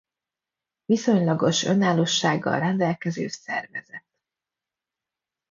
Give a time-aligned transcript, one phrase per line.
[0.85, 4.05] Viszonylagos önállósággal rendelkező szervezet.